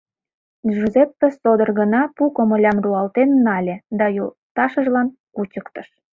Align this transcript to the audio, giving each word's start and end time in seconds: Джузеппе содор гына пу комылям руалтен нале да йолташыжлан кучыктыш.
Джузеппе 0.69 1.27
содор 1.39 1.69
гына 1.79 2.01
пу 2.15 2.23
комылям 2.37 2.77
руалтен 2.83 3.29
нале 3.45 3.75
да 3.97 4.05
йолташыжлан 4.17 5.07
кучыктыш. 5.35 5.87